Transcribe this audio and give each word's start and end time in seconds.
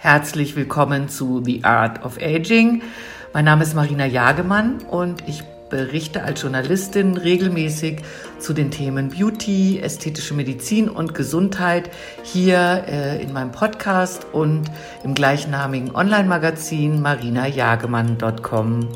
Herzlich 0.00 0.54
willkommen 0.54 1.08
zu 1.08 1.42
The 1.44 1.64
Art 1.64 2.04
of 2.04 2.18
Aging. 2.22 2.82
Mein 3.34 3.44
Name 3.44 3.64
ist 3.64 3.74
Marina 3.74 4.06
Jagemann 4.06 4.78
und 4.88 5.24
ich 5.26 5.42
berichte 5.70 6.22
als 6.22 6.40
Journalistin 6.40 7.16
regelmäßig 7.16 8.02
zu 8.38 8.52
den 8.52 8.70
Themen 8.70 9.08
Beauty, 9.08 9.80
ästhetische 9.80 10.34
Medizin 10.34 10.88
und 10.88 11.14
Gesundheit 11.16 11.90
hier 12.22 12.84
äh, 12.86 13.20
in 13.20 13.32
meinem 13.32 13.50
Podcast 13.50 14.24
und 14.32 14.70
im 15.02 15.14
gleichnamigen 15.14 15.92
Online-Magazin 15.92 17.02
marinajagemann.com. 17.02 18.88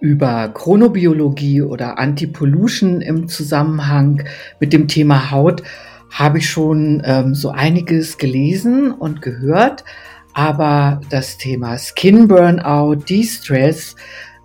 Über 0.00 0.48
Chronobiologie 0.48 1.60
oder 1.60 1.98
Antipollution 1.98 3.02
im 3.02 3.28
Zusammenhang 3.28 4.24
mit 4.60 4.72
dem 4.72 4.88
Thema 4.88 5.30
Haut 5.30 5.62
habe 6.10 6.38
ich 6.38 6.50
schon 6.50 7.02
ähm, 7.04 7.34
so 7.34 7.50
einiges 7.50 8.18
gelesen 8.18 8.92
und 8.92 9.22
gehört. 9.22 9.84
Aber 10.32 11.00
das 11.10 11.38
Thema 11.38 11.76
Skin 11.78 12.28
Burnout, 12.28 12.96
De-Stress, 13.08 13.96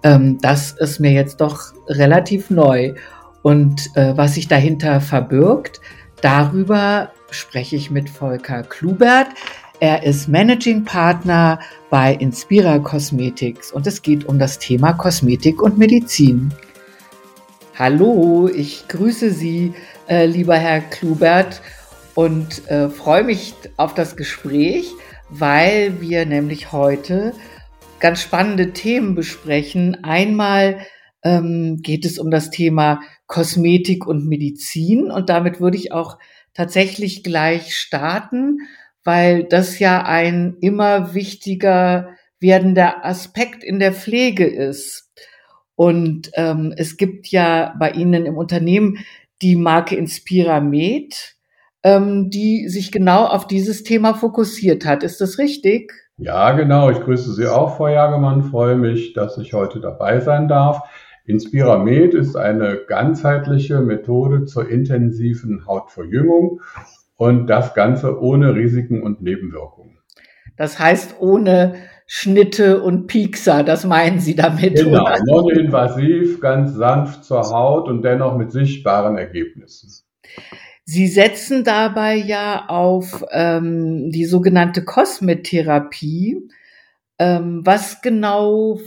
ähm, 0.04 0.38
das 0.42 0.72
ist 0.72 1.00
mir 1.00 1.12
jetzt 1.12 1.42
doch 1.42 1.74
relativ 1.88 2.50
neu. 2.50 2.94
Und 3.42 3.96
äh, 3.96 4.16
was 4.18 4.36
sich 4.36 4.48
dahinter 4.48 5.02
verbirgt, 5.02 5.82
darüber 6.22 7.12
spreche 7.30 7.76
ich 7.76 7.92
mit 7.92 8.10
Volker 8.10 8.64
Klubert. 8.64 9.28
Er 9.80 10.04
ist 10.04 10.28
Managing 10.28 10.86
Partner 10.86 11.60
bei 11.90 12.14
Inspira 12.14 12.80
Cosmetics 12.80 13.72
und 13.72 13.86
es 13.86 14.02
geht 14.02 14.26
um 14.26 14.40
das 14.40 14.58
Thema 14.58 14.94
Kosmetik 14.94 15.62
und 15.62 15.78
Medizin. 15.78 16.54
Hallo, 17.78 18.48
ich 18.48 18.88
grüße 18.88 19.32
Sie, 19.32 19.74
äh, 20.08 20.26
lieber 20.26 20.56
Herr 20.56 20.82
Klubert, 20.82 21.62
und 22.16 22.70
äh, 22.70 22.90
freue 22.90 23.24
mich 23.26 23.54
auf 23.76 23.94
das 23.94 24.16
Gespräch 24.16 24.94
weil 25.30 26.02
wir 26.02 26.26
nämlich 26.26 26.72
heute 26.72 27.34
ganz 28.00 28.22
spannende 28.22 28.74
Themen 28.74 29.16
besprechen. 29.16 30.04
Einmal 30.04 30.86
ähm, 31.24 31.80
geht 31.82 32.06
es 32.06 32.20
um 32.20 32.30
das 32.30 32.50
Thema 32.50 33.02
Kosmetik 33.28 34.06
und 34.06 34.28
Medizin 34.28 35.12
und 35.12 35.30
damit 35.30 35.60
würde 35.60 35.78
ich 35.78 35.92
auch 35.92 36.20
tatsächlich 36.54 37.24
gleich 37.24 37.76
starten, 37.76 38.60
weil 39.04 39.44
das 39.44 39.80
ja 39.80 40.04
ein 40.04 40.58
immer 40.62 41.14
wichtiger 41.14 42.10
werdender 42.40 43.06
Aspekt 43.06 43.64
in 43.64 43.80
der 43.80 43.94
Pflege 43.94 44.46
ist. 44.46 45.12
Und 45.76 46.32
ähm, 46.34 46.74
es 46.78 46.98
gibt 46.98 47.28
ja 47.28 47.74
bei 47.80 47.92
Ihnen 47.92 48.26
im 48.26 48.38
Unternehmen 48.38 48.98
die 49.42 49.56
Marke 49.56 49.96
Inspira 49.96 50.60
Med 50.62 51.36
ähm, 51.86 52.32
die 52.32 52.68
sich 52.68 52.92
genau 52.92 53.26
auf 53.26 53.46
dieses 53.46 53.84
Thema 53.84 54.16
fokussiert 54.16 54.88
hat. 54.88 55.04
Ist 55.04 55.22
das 55.22 55.38
richtig? 55.38 55.94
Ja, 56.18 56.52
genau. 56.54 56.90
Ich 56.90 57.00
grüße 57.00 57.34
Sie 57.34 57.48
auch, 57.48 57.78
Frau 57.78 57.88
Jagemann. 57.88 58.42
Freue 58.42 58.76
mich, 58.76 59.14
dass 59.14 59.38
ich 59.38 59.54
heute 59.54 59.80
dabei 59.80 60.20
sein 60.20 60.48
darf. 60.48 60.82
Inspiramed 61.26 62.16
ist 62.16 62.36
eine 62.36 62.80
ganzheitliche 62.88 63.82
Methode 63.82 64.46
zur 64.46 64.68
intensiven 64.68 65.68
Hautverjüngung 65.68 66.62
und 67.18 67.48
das 67.48 67.76
Ganze 67.76 68.20
ohne 68.20 68.56
Risiken 68.56 69.04
und 69.04 69.22
Nebenwirkungen. 69.22 70.00
Das 70.58 70.80
heißt 70.80 71.18
ohne 71.20 71.76
Schnitte 72.08 72.82
und 72.84 73.08
Piekser, 73.08 73.64
das 73.64 73.86
meinen 73.86 74.20
Sie 74.20 74.36
damit? 74.36 74.76
Genau, 74.76 75.08
non-invasiv, 75.26 76.40
ganz 76.40 76.76
sanft 76.76 77.24
zur 77.24 77.50
Haut 77.50 77.88
und 77.88 78.04
dennoch 78.04 78.38
mit 78.38 78.52
sichtbaren 78.52 79.18
Ergebnissen. 79.18 79.92
Sie 80.84 81.08
setzen 81.08 81.64
dabei 81.64 82.16
ja 82.16 82.66
auf 82.68 83.26
ähm, 83.32 84.12
die 84.12 84.26
sogenannte 84.26 84.86
Kosmetherapie. 84.86 86.48
Ähm, 87.18 87.62
was 87.64 88.02
genau 88.02 88.80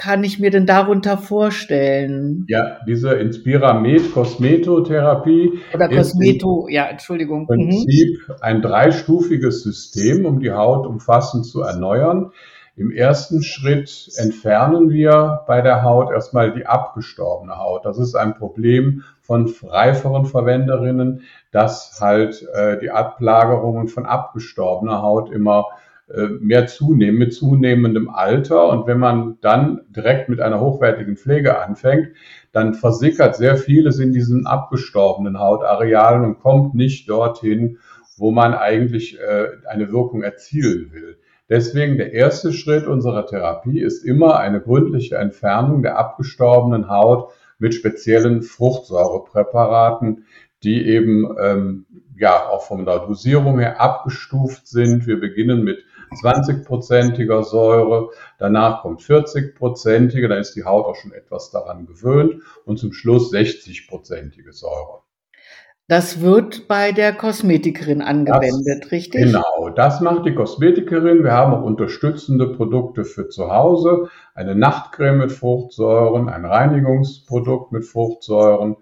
kann 0.00 0.24
ich 0.24 0.40
mir 0.40 0.50
denn 0.50 0.64
darunter 0.64 1.18
vorstellen? 1.18 2.46
Ja, 2.48 2.78
diese 2.86 3.12
Inspiramed 3.12 4.14
Kosmetotherapie. 4.14 5.60
Oder 5.74 5.90
Kosmeto, 5.90 6.68
ja, 6.70 6.86
Entschuldigung. 6.86 7.46
Im 7.50 7.66
mhm. 7.66 7.68
Prinzip 7.68 8.28
mhm. 8.28 8.34
ein 8.40 8.62
dreistufiges 8.62 9.62
System, 9.62 10.24
um 10.24 10.40
die 10.40 10.52
Haut 10.52 10.86
umfassend 10.86 11.44
zu 11.44 11.60
erneuern. 11.60 12.32
Im 12.76 12.90
ersten 12.90 13.42
Schritt 13.42 14.08
entfernen 14.16 14.88
wir 14.88 15.42
bei 15.46 15.60
der 15.60 15.82
Haut 15.82 16.10
erstmal 16.10 16.54
die 16.54 16.64
abgestorbene 16.64 17.58
Haut. 17.58 17.84
Das 17.84 17.98
ist 17.98 18.14
ein 18.14 18.34
Problem 18.34 19.04
von 19.20 19.52
reiferen 19.62 20.24
Verwenderinnen, 20.24 21.24
dass 21.50 21.98
halt 22.00 22.42
äh, 22.54 22.78
die 22.80 22.90
Ablagerungen 22.90 23.88
von 23.88 24.06
abgestorbener 24.06 25.02
Haut 25.02 25.30
immer 25.30 25.66
äh, 25.68 25.89
mehr 26.40 26.66
zunehmen 26.66 27.18
mit 27.18 27.34
zunehmendem 27.34 28.08
Alter. 28.10 28.68
Und 28.68 28.86
wenn 28.86 28.98
man 28.98 29.38
dann 29.40 29.82
direkt 29.90 30.28
mit 30.28 30.40
einer 30.40 30.60
hochwertigen 30.60 31.16
Pflege 31.16 31.62
anfängt, 31.62 32.08
dann 32.52 32.74
versickert 32.74 33.36
sehr 33.36 33.56
vieles 33.56 33.98
in 33.98 34.12
diesen 34.12 34.46
abgestorbenen 34.46 35.38
Hautarealen 35.38 36.24
und 36.24 36.40
kommt 36.40 36.74
nicht 36.74 37.08
dorthin, 37.08 37.78
wo 38.16 38.30
man 38.30 38.54
eigentlich 38.54 39.18
äh, 39.18 39.48
eine 39.68 39.92
Wirkung 39.92 40.22
erzielen 40.22 40.90
will. 40.92 41.16
Deswegen 41.48 41.96
der 41.96 42.12
erste 42.12 42.52
Schritt 42.52 42.86
unserer 42.86 43.26
Therapie 43.26 43.80
ist 43.80 44.04
immer 44.04 44.38
eine 44.38 44.60
gründliche 44.60 45.16
Entfernung 45.16 45.82
der 45.82 45.98
abgestorbenen 45.98 46.88
Haut 46.88 47.32
mit 47.58 47.74
speziellen 47.74 48.42
Fruchtsäurepräparaten, 48.42 50.26
die 50.62 50.86
eben 50.86 51.28
ähm, 51.40 51.86
ja 52.16 52.48
auch 52.48 52.62
von 52.62 52.84
der 52.84 53.00
Dosierung 53.00 53.58
her 53.58 53.80
abgestuft 53.80 54.68
sind. 54.68 55.06
Wir 55.06 55.18
beginnen 55.18 55.64
mit 55.64 55.84
20-prozentiger 56.10 57.42
Säure, 57.42 58.10
danach 58.38 58.82
kommt 58.82 59.00
40-prozentige, 59.00 60.28
dann 60.28 60.38
ist 60.38 60.54
die 60.54 60.64
Haut 60.64 60.86
auch 60.86 60.96
schon 60.96 61.12
etwas 61.12 61.50
daran 61.50 61.86
gewöhnt 61.86 62.42
und 62.64 62.78
zum 62.78 62.92
Schluss 62.92 63.32
60-prozentige 63.32 64.52
Säure. 64.52 65.02
Das 65.90 66.20
wird 66.20 66.68
bei 66.68 66.92
der 66.92 67.12
Kosmetikerin 67.12 68.00
angewendet, 68.00 68.84
das, 68.84 68.92
richtig? 68.92 69.24
Genau, 69.24 69.70
das 69.74 70.00
macht 70.00 70.24
die 70.24 70.36
Kosmetikerin. 70.36 71.24
Wir 71.24 71.32
haben 71.32 71.52
auch 71.52 71.64
unterstützende 71.64 72.46
Produkte 72.46 73.04
für 73.04 73.28
zu 73.28 73.50
Hause. 73.50 74.08
Eine 74.32 74.54
Nachtcreme 74.54 75.18
mit 75.18 75.32
Fruchtsäuren, 75.32 76.28
ein 76.28 76.44
Reinigungsprodukt 76.44 77.72
mit 77.72 77.84
Fruchtsäuren, 77.84 78.76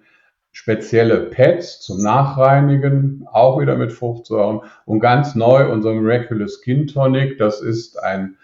spezielle 0.59 1.31
Pads 1.31 1.83
zum 1.83 2.03
Nachreinigen, 2.03 3.25
auch 3.31 3.61
wieder 3.61 3.77
mit 3.77 3.93
Fruchtsäuren. 3.93 4.63
Und 4.87 4.99
ganz 4.99 5.37
neu 5.37 5.71
unser 5.71 5.95
Miraculous 5.95 6.61
Skin 6.61 6.89
Tonic. 6.89 7.39
Das 7.39 7.61
ist 7.61 7.97
ein 7.97 8.37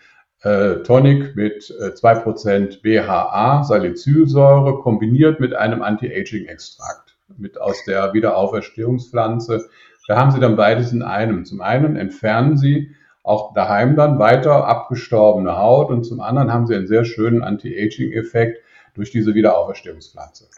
äh, 0.42 0.76
Tonic 0.84 1.34
mit 1.34 1.74
äh, 1.80 1.88
2% 1.88 2.82
BHA, 2.82 3.64
Salicylsäure, 3.64 4.78
kombiniert 4.78 5.40
mit 5.40 5.54
einem 5.54 5.82
Anti-Aging-Extrakt 5.82 7.16
mit 7.36 7.60
aus 7.60 7.84
der 7.84 8.12
Wiederauferstehungspflanze. 8.12 9.68
Da 10.06 10.16
haben 10.16 10.30
Sie 10.30 10.38
dann 10.38 10.54
beides 10.54 10.92
in 10.92 11.02
einem. 11.02 11.44
Zum 11.44 11.62
einen 11.62 11.96
entfernen 11.96 12.56
Sie 12.56 12.94
auch 13.24 13.54
daheim 13.54 13.96
dann 13.96 14.20
weiter 14.20 14.68
abgestorbene 14.68 15.56
Haut 15.56 15.90
und 15.90 16.04
zum 16.04 16.20
anderen 16.20 16.52
haben 16.52 16.68
Sie 16.68 16.76
einen 16.76 16.86
sehr 16.86 17.04
schönen 17.04 17.42
Anti-Aging-Effekt 17.42 18.60
durch 18.94 19.10
diese 19.10 19.34
Wiederauferstehungspflanze. 19.34 20.48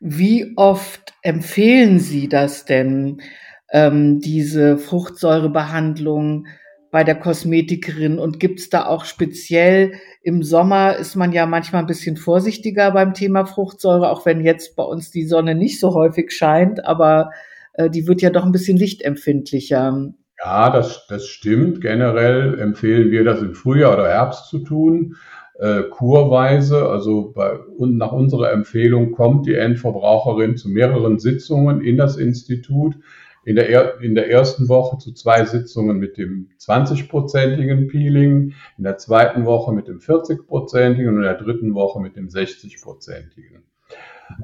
Wie 0.00 0.52
oft 0.56 1.14
empfehlen 1.22 1.98
Sie 2.00 2.28
das 2.28 2.64
denn, 2.64 3.22
ähm, 3.70 4.20
diese 4.20 4.78
Fruchtsäurebehandlung 4.78 6.46
bei 6.90 7.04
der 7.04 7.16
Kosmetikerin 7.16 8.18
und 8.18 8.40
gibt 8.40 8.60
es 8.60 8.70
da 8.70 8.86
auch 8.86 9.04
speziell 9.04 9.92
im 10.22 10.42
Sommer 10.42 10.96
ist 10.96 11.16
man 11.16 11.32
ja 11.32 11.46
manchmal 11.46 11.82
ein 11.82 11.86
bisschen 11.86 12.16
vorsichtiger 12.16 12.90
beim 12.92 13.14
Thema 13.14 13.44
Fruchtsäure, 13.44 14.10
auch 14.10 14.24
wenn 14.24 14.40
jetzt 14.42 14.74
bei 14.74 14.82
uns 14.82 15.10
die 15.10 15.26
Sonne 15.26 15.54
nicht 15.54 15.80
so 15.80 15.94
häufig 15.94 16.32
scheint, 16.32 16.84
aber 16.86 17.30
äh, 17.74 17.90
die 17.90 18.06
wird 18.06 18.22
ja 18.22 18.30
doch 18.30 18.44
ein 18.44 18.52
bisschen 18.52 18.78
lichtempfindlicher. 18.78 20.12
Ja, 20.42 20.70
das, 20.70 21.06
das 21.08 21.26
stimmt. 21.26 21.80
Generell 21.80 22.58
empfehlen 22.58 23.10
wir 23.10 23.24
das 23.24 23.42
im 23.42 23.54
Frühjahr 23.54 23.94
oder 23.94 24.08
Herbst 24.08 24.48
zu 24.48 24.60
tun, 24.60 25.16
äh, 25.58 25.82
kurweise. 25.82 26.88
Also 26.88 27.32
bei, 27.34 27.58
und 27.58 27.96
nach 27.96 28.12
unserer 28.12 28.52
Empfehlung 28.52 29.12
kommt 29.12 29.46
die 29.46 29.54
Endverbraucherin 29.54 30.56
zu 30.56 30.68
mehreren 30.68 31.18
Sitzungen 31.18 31.80
in 31.82 31.96
das 31.96 32.16
Institut 32.16 32.96
in 33.48 33.56
der, 33.56 34.00
in 34.00 34.14
der 34.14 34.30
ersten 34.30 34.68
Woche 34.68 34.98
zu 34.98 35.14
zwei 35.14 35.46
Sitzungen 35.46 35.98
mit 35.98 36.18
dem 36.18 36.50
20-prozentigen 36.60 37.88
Peeling, 37.88 38.52
in 38.76 38.84
der 38.84 38.98
zweiten 38.98 39.46
Woche 39.46 39.72
mit 39.72 39.88
dem 39.88 40.00
40-prozentigen 40.00 41.08
und 41.08 41.16
in 41.16 41.22
der 41.22 41.38
dritten 41.38 41.74
Woche 41.74 41.98
mit 41.98 42.14
dem 42.14 42.28
60-prozentigen. 42.28 43.62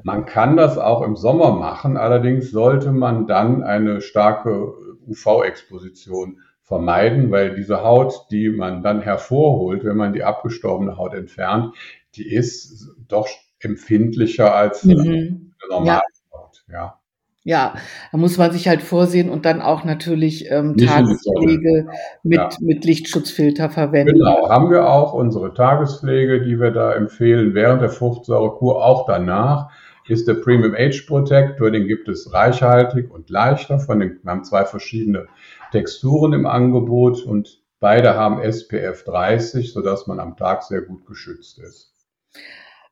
Man 0.01 0.25
kann 0.25 0.57
das 0.57 0.79
auch 0.79 1.03
im 1.03 1.15
Sommer 1.15 1.51
machen, 1.51 1.97
allerdings 1.97 2.49
sollte 2.49 2.91
man 2.91 3.27
dann 3.27 3.61
eine 3.61 4.01
starke 4.01 4.73
UV-Exposition 5.07 6.39
vermeiden, 6.65 7.31
weil 7.31 7.55
diese 7.55 7.83
Haut, 7.83 8.25
die 8.31 8.49
man 8.49 8.81
dann 8.81 9.01
hervorholt, 9.01 9.85
wenn 9.85 9.97
man 9.97 10.13
die 10.13 10.23
abgestorbene 10.23 10.97
Haut 10.97 11.13
entfernt, 11.13 11.75
die 12.15 12.27
ist 12.27 12.89
doch 13.07 13.27
empfindlicher 13.59 14.53
als 14.53 14.83
mhm. 14.83 14.99
eine 14.99 15.39
normale 15.69 16.01
ja. 16.31 16.37
Haut. 16.37 16.63
Ja. 16.67 16.99
Ja, 17.47 17.75
da 18.11 18.17
muss 18.17 18.39
man 18.39 18.51
sich 18.51 18.67
halt 18.67 18.81
vorsehen 18.81 19.29
und 19.29 19.45
dann 19.45 19.61
auch 19.61 19.83
natürlich 19.83 20.49
ähm, 20.49 20.75
Tagespflege 20.77 21.85
mit, 22.23 22.39
ja. 22.39 22.49
mit 22.59 22.83
Lichtschutzfilter 22.83 23.69
verwenden. 23.69 24.13
Genau, 24.13 24.49
haben 24.49 24.71
wir 24.71 24.89
auch 24.89 25.13
unsere 25.13 25.53
Tagespflege, 25.53 26.41
die 26.41 26.59
wir 26.59 26.71
da 26.71 26.93
empfehlen, 26.93 27.53
während 27.53 27.83
der 27.83 27.89
Fruchtsäurekur, 27.89 28.83
auch 28.83 29.05
danach 29.05 29.69
ist 30.07 30.27
der 30.27 30.35
Premium 30.35 30.75
Age 30.75 31.05
Protector, 31.07 31.71
den 31.71 31.87
gibt 31.87 32.07
es 32.07 32.31
reichhaltig 32.31 33.09
und 33.11 33.29
leichter. 33.29 33.79
Von 33.79 33.99
den, 33.99 34.19
wir 34.21 34.31
haben 34.31 34.43
zwei 34.43 34.65
verschiedene 34.65 35.27
Texturen 35.71 36.33
im 36.33 36.45
Angebot 36.45 37.23
und 37.23 37.61
beide 37.79 38.15
haben 38.15 38.41
SPF 38.41 39.03
30, 39.03 39.73
sodass 39.73 40.07
man 40.07 40.19
am 40.19 40.37
Tag 40.37 40.63
sehr 40.63 40.81
gut 40.81 41.05
geschützt 41.05 41.59
ist. 41.59 41.91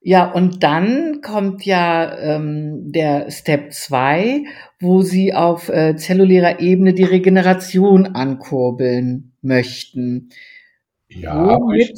Ja, 0.05 0.29
und 0.29 0.63
dann 0.63 1.21
kommt 1.21 1.65
ja 1.65 2.17
ähm, 2.17 2.91
der 2.91 3.31
Step 3.31 3.71
2, 3.71 4.43
wo 4.81 5.01
Sie 5.01 5.33
auf 5.33 5.69
äh, 5.69 5.95
zellulärer 5.95 6.59
Ebene 6.59 6.93
die 6.93 7.05
Regeneration 7.05 8.07
ankurbeln 8.07 9.33
möchten. 9.41 10.29
Ja, 11.07 11.57
Womit 11.57 11.97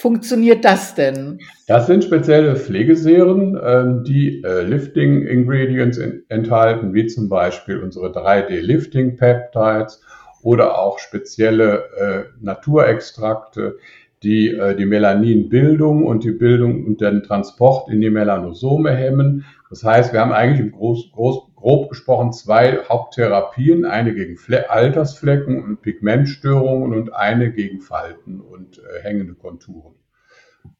funktioniert 0.00 0.64
das 0.64 0.94
denn? 0.94 1.40
Das 1.66 1.86
sind 1.86 2.02
spezielle 2.02 2.56
Pflegeserien, 2.56 3.56
äh, 3.56 4.02
die 4.04 4.42
äh, 4.42 4.62
Lifting 4.62 5.26
Ingredients 5.26 5.98
in, 5.98 6.22
enthalten, 6.28 6.94
wie 6.94 7.06
zum 7.06 7.28
Beispiel 7.28 7.78
unsere 7.78 8.08
3D 8.08 8.60
Lifting 8.60 9.16
Peptides 9.16 10.00
oder 10.42 10.78
auch 10.78 10.98
spezielle 10.98 11.84
äh, 11.98 12.22
Naturextrakte, 12.40 13.76
die 14.22 14.48
äh, 14.48 14.74
die 14.74 14.86
Melaninbildung 14.86 16.06
und 16.06 16.24
die 16.24 16.32
Bildung 16.32 16.86
und 16.86 17.02
den 17.02 17.22
Transport 17.22 17.90
in 17.90 18.00
die 18.00 18.10
Melanosome 18.10 18.92
hemmen. 18.92 19.44
Das 19.68 19.84
heißt, 19.84 20.14
wir 20.14 20.20
haben 20.20 20.32
eigentlich 20.32 20.60
im 20.60 20.72
Groß, 20.72 21.12
Groß, 21.12 21.49
grob 21.60 21.90
gesprochen 21.90 22.32
zwei 22.32 22.80
Haupttherapien, 22.88 23.84
eine 23.84 24.14
gegen 24.14 24.36
Fle 24.36 24.70
Altersflecken 24.70 25.62
und 25.62 25.82
Pigmentstörungen 25.82 26.98
und 26.98 27.14
eine 27.14 27.52
gegen 27.52 27.80
Falten 27.80 28.40
und 28.40 28.78
äh, 28.78 29.02
hängende 29.02 29.34
Konturen. 29.34 29.94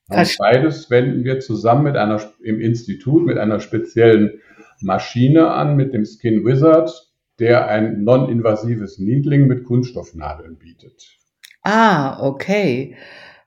Und 0.09 0.37
beides 0.38 0.91
wenden 0.91 1.23
wir 1.25 1.38
zusammen 1.38 1.85
mit 1.85 1.97
einer, 1.97 2.21
im 2.43 2.61
Institut 2.61 3.25
mit 3.25 3.38
einer 3.38 3.61
speziellen 3.61 4.41
Maschine 4.81 5.50
an, 5.50 5.77
mit 5.77 5.94
dem 5.94 6.05
Skin 6.05 6.44
Wizard, 6.44 6.91
der 7.38 7.69
ein 7.69 8.03
non-invasives 8.03 8.99
Needling 8.99 9.47
mit 9.47 9.65
Kunststoffnadeln 9.65 10.59
bietet. 10.59 11.17
Ah, 11.62 12.27
okay. 12.27 12.97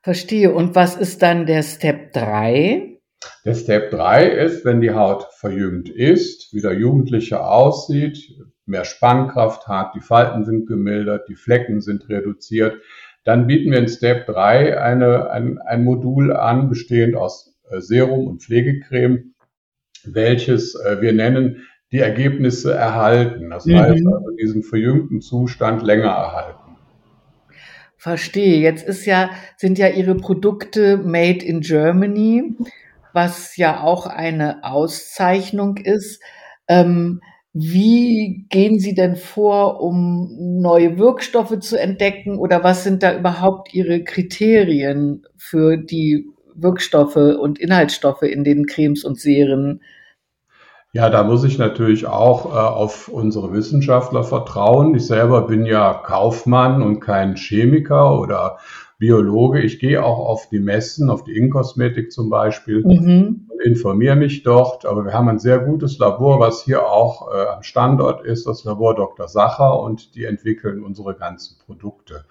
Verstehe. 0.01 0.53
Und 0.53 0.75
was 0.75 0.95
ist 0.95 1.21
dann 1.21 1.45
der 1.45 1.63
Step 1.63 2.13
3? 2.13 2.92
Der 3.45 3.55
Step 3.55 3.91
3 3.91 4.27
ist, 4.27 4.65
wenn 4.65 4.81
die 4.81 4.91
Haut 4.91 5.27
verjüngt 5.33 5.89
ist, 5.89 6.53
wieder 6.53 6.73
jugendlicher 6.73 7.49
aussieht, 7.49 8.17
mehr 8.65 8.85
Spannkraft 8.85 9.67
hat, 9.67 9.93
die 9.95 9.99
Falten 9.99 10.45
sind 10.45 10.67
gemildert, 10.67 11.27
die 11.27 11.35
Flecken 11.35 11.81
sind 11.81 12.07
reduziert, 12.09 12.77
dann 13.23 13.47
bieten 13.47 13.71
wir 13.71 13.79
in 13.79 13.87
Step 13.87 14.25
3 14.27 14.81
eine, 14.81 15.31
ein, 15.31 15.57
ein 15.59 15.83
Modul 15.83 16.33
an, 16.33 16.69
bestehend 16.69 17.15
aus 17.15 17.55
äh, 17.69 17.79
Serum 17.79 18.27
und 18.27 18.41
Pflegecreme, 18.41 19.33
welches 20.03 20.75
äh, 20.75 21.01
wir 21.01 21.13
nennen 21.13 21.63
die 21.91 21.99
Ergebnisse 21.99 22.73
erhalten. 22.73 23.49
Das 23.49 23.65
mhm. 23.65 23.79
heißt 23.79 24.07
also 24.07 24.31
diesen 24.31 24.63
verjüngten 24.63 25.21
Zustand 25.21 25.83
länger 25.83 26.09
erhalten. 26.09 26.77
Verstehe. 27.97 28.59
Jetzt 28.59 28.85
ist 28.85 29.05
ja, 29.05 29.29
sind 29.55 29.77
ja 29.77 29.87
Ihre 29.87 30.15
Produkte 30.15 30.97
made 30.97 31.45
in 31.45 31.61
Germany, 31.61 32.55
was 33.13 33.55
ja 33.57 33.81
auch 33.81 34.05
eine 34.05 34.63
Auszeichnung 34.63 35.77
ist. 35.77 36.21
Ähm, 36.67 37.21
wie 37.53 38.47
gehen 38.49 38.79
Sie 38.79 38.95
denn 38.95 39.15
vor, 39.15 39.79
um 39.79 40.59
neue 40.59 40.97
Wirkstoffe 40.97 41.59
zu 41.59 41.79
entdecken? 41.79 42.39
Oder 42.39 42.63
was 42.63 42.83
sind 42.83 43.03
da 43.03 43.15
überhaupt 43.15 43.73
Ihre 43.73 44.03
Kriterien 44.03 45.23
für 45.37 45.77
die 45.77 46.25
Wirkstoffe 46.55 47.15
und 47.15 47.59
Inhaltsstoffe 47.59 48.23
in 48.23 48.43
den 48.43 48.65
Cremes 48.65 49.03
und 49.03 49.19
Serien? 49.19 49.81
Ja, 50.93 51.09
da 51.09 51.23
muss 51.23 51.43
ich 51.43 51.57
natürlich 51.57 52.05
auch 52.05 52.45
äh, 52.45 52.57
auf 52.57 53.07
unsere 53.07 53.51
Wissenschaftler 53.51 54.23
vertrauen. 54.23 54.93
Ich 54.93 55.07
selber 55.07 55.47
bin 55.47 55.65
ja 55.65 55.93
Kaufmann 55.93 56.83
und 56.83 56.99
kein 56.99 57.35
Chemiker 57.35 58.19
oder 58.19 58.57
Biologe. 59.03 59.59
Ich 59.59 59.79
gehe 59.79 60.01
auch 60.01 60.17
auf 60.17 60.47
die 60.47 60.61
Messen, 60.61 61.09
auf 61.09 61.25
die 61.25 61.35
Inkosmetik 61.35 62.09
zum 62.09 62.29
Beispiel 62.29 62.85
mhm. 62.85 63.49
und 63.49 63.61
informiere 63.61 64.15
mich 64.15 64.43
dort. 64.43 64.85
Aber 64.85 65.03
wir 65.03 65.13
haben 65.13 65.27
ein 65.27 65.39
sehr 65.39 65.59
gutes 65.59 65.99
Labor, 65.99 66.39
was 66.39 66.63
hier 66.63 66.87
auch 66.87 67.27
äh, 67.29 67.47
am 67.47 67.63
Standort 67.63 68.25
ist, 68.25 68.47
das 68.47 68.63
Labor 68.63 68.95
Dr. 68.95 69.27
Sacher 69.27 69.77
und 69.81 70.15
die 70.15 70.23
entwickeln 70.23 70.81
unsere 70.81 71.15
ganzen 71.15 71.57
Produkte. 71.65 72.23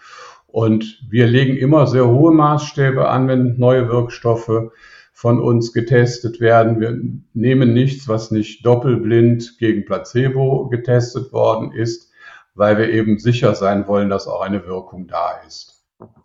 Und 0.46 1.02
wir 1.10 1.26
legen 1.26 1.58
immer 1.58 1.86
sehr 1.86 2.08
hohe 2.08 2.32
Maßstäbe 2.32 3.06
an, 3.06 3.28
wenn 3.28 3.58
neue 3.58 3.90
Wirkstoffe 3.90 4.70
von 5.12 5.40
uns 5.42 5.74
getestet 5.74 6.40
werden. 6.40 6.80
Wir 6.80 6.98
nehmen 7.34 7.74
nichts, 7.74 8.08
was 8.08 8.30
nicht 8.30 8.64
doppelblind 8.64 9.58
gegen 9.58 9.84
Placebo 9.84 10.70
getestet 10.70 11.34
worden 11.34 11.70
ist, 11.72 12.10
weil 12.54 12.78
wir 12.78 12.88
eben 12.88 13.18
sicher 13.18 13.54
sein 13.54 13.86
wollen, 13.88 14.08
dass 14.08 14.26
auch 14.26 14.40
eine 14.40 14.66
Wirkung 14.66 15.06
da 15.06 15.32
ist. 15.46 15.71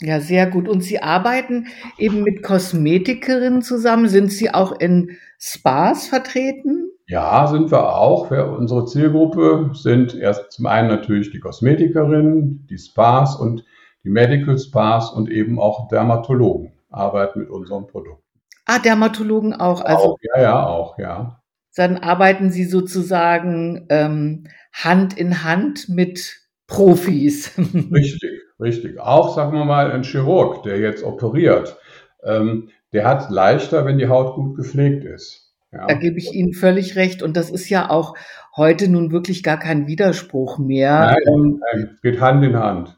Ja, 0.01 0.19
sehr 0.19 0.47
gut. 0.47 0.67
Und 0.67 0.81
Sie 0.81 1.01
arbeiten 1.01 1.67
eben 1.97 2.23
mit 2.23 2.43
Kosmetikerinnen 2.43 3.61
zusammen. 3.61 4.07
Sind 4.07 4.31
Sie 4.31 4.53
auch 4.53 4.71
in 4.79 5.17
Spas 5.39 6.07
vertreten? 6.07 6.89
Ja, 7.07 7.47
sind 7.47 7.71
wir 7.71 7.95
auch. 7.95 8.29
Wir, 8.31 8.47
unsere 8.47 8.85
Zielgruppe 8.85 9.71
sind 9.73 10.13
erst 10.13 10.51
zum 10.51 10.65
einen 10.65 10.89
natürlich 10.89 11.31
die 11.31 11.39
Kosmetikerinnen, 11.39 12.67
die 12.69 12.77
Spas 12.77 13.35
und 13.35 13.63
die 14.03 14.09
Medical 14.09 14.57
Spas 14.57 15.11
und 15.11 15.29
eben 15.29 15.59
auch 15.59 15.87
Dermatologen 15.87 16.73
arbeiten 16.89 17.39
mit 17.39 17.49
unserem 17.49 17.87
Produkt. 17.87 18.23
Ah, 18.65 18.79
Dermatologen 18.79 19.53
auch. 19.53 19.81
Also, 19.81 20.13
auch, 20.13 20.17
ja, 20.21 20.41
ja, 20.41 20.65
auch, 20.65 20.99
ja. 20.99 21.41
Dann 21.75 21.97
arbeiten 21.97 22.51
Sie 22.51 22.65
sozusagen 22.65 23.85
ähm, 23.89 24.47
Hand 24.73 25.17
in 25.17 25.43
Hand 25.43 25.87
mit 25.87 26.46
Profis. 26.67 27.57
Richtig, 27.57 28.43
richtig. 28.59 28.99
Auch, 28.99 29.35
sagen 29.35 29.57
wir 29.57 29.65
mal, 29.65 29.91
ein 29.91 30.03
Chirurg, 30.03 30.63
der 30.63 30.79
jetzt 30.79 31.03
operiert, 31.03 31.77
ähm, 32.23 32.69
der 32.93 33.05
hat 33.05 33.29
leichter, 33.29 33.85
wenn 33.85 33.97
die 33.97 34.09
Haut 34.09 34.35
gut 34.35 34.55
gepflegt 34.55 35.03
ist. 35.03 35.53
Ja. 35.71 35.87
Da 35.87 35.95
gebe 35.95 36.17
ich 36.17 36.33
Ihnen 36.33 36.53
völlig 36.53 36.95
recht. 36.95 37.21
Und 37.23 37.35
das 37.35 37.49
ist 37.49 37.69
ja 37.69 37.89
auch 37.89 38.15
heute 38.55 38.89
nun 38.89 39.11
wirklich 39.11 39.43
gar 39.43 39.59
kein 39.59 39.87
Widerspruch 39.87 40.57
mehr. 40.59 41.15
Nein, 41.25 41.59
nein, 41.73 41.89
es 41.93 42.01
geht 42.01 42.21
Hand 42.21 42.43
in 42.43 42.57
Hand. 42.57 42.97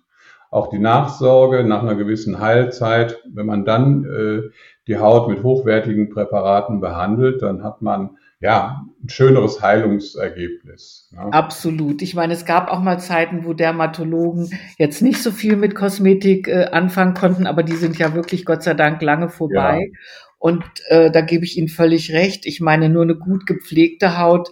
Auch 0.52 0.70
die 0.70 0.80
Nachsorge 0.80 1.64
nach 1.64 1.84
einer 1.84 1.96
gewissen 1.96 2.40
Heilzeit, 2.40 3.22
wenn 3.32 3.46
man 3.46 3.66
dann 3.66 4.04
äh, 4.06 4.50
die 4.88 4.98
Haut 4.98 5.30
mit 5.30 5.44
hochwertigen 5.44 6.10
Präparaten 6.10 6.82
behandelt, 6.82 7.44
dann 7.44 7.64
hat 7.64 7.84
man 7.84 8.18
ja 8.40 8.86
ein 9.04 9.10
schöneres 9.10 9.62
Heilungsergebnis. 9.62 11.10
Ne? 11.12 11.34
Absolut. 11.34 12.02
Ich 12.02 12.16
meine, 12.16 12.34
es 12.34 12.46
gab 12.46 12.70
auch 12.70 12.80
mal 12.80 13.00
Zeiten, 13.00 13.46
wo 13.46 13.54
Dermatologen 13.54 14.50
jetzt 14.78 15.02
nicht 15.02 15.22
so 15.22 15.32
viel 15.32 15.56
mit 15.56 15.76
Kosmetik 15.76 16.48
äh, 16.48 16.66
anfangen 16.66 17.14
konnten, 17.14 17.48
aber 17.48 17.64
die 17.64 17.76
sind 17.76 17.98
ja 17.98 18.14
wirklich 18.14 18.46
Gott 18.46 18.64
sei 18.64 18.74
Dank 18.74 19.02
lange 19.02 19.30
vorbei. 19.30 19.80
Ja. 19.92 20.00
Und 20.38 20.64
äh, 20.88 21.12
da 21.12 21.22
gebe 21.22 21.44
ich 21.44 21.58
Ihnen 21.58 21.68
völlig 21.68 22.14
recht. 22.14 22.46
Ich 22.46 22.62
meine, 22.62 22.90
nur 22.90 23.04
eine 23.04 23.16
gut 23.16 23.46
gepflegte 23.46 24.18
Haut 24.18 24.50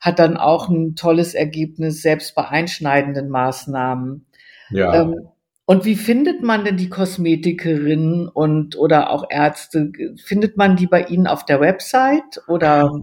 hat 0.00 0.18
dann 0.18 0.36
auch 0.36 0.68
ein 0.68 0.94
tolles 0.94 1.34
Ergebnis, 1.34 2.00
selbst 2.00 2.34
bei 2.34 2.48
einschneidenden 2.48 3.28
Maßnahmen. 3.28 4.26
Ja. 4.70 5.02
Ähm, 5.02 5.28
und 5.66 5.84
wie 5.84 5.96
findet 5.96 6.42
man 6.42 6.64
denn 6.64 6.76
die 6.76 6.88
Kosmetikerinnen 6.88 8.28
und 8.28 8.78
oder 8.78 9.10
auch 9.10 9.24
Ärzte? 9.28 9.90
Findet 10.24 10.56
man 10.56 10.76
die 10.76 10.86
bei 10.86 11.02
Ihnen 11.02 11.26
auf 11.26 11.44
der 11.44 11.60
Website 11.60 12.40
oder? 12.46 13.00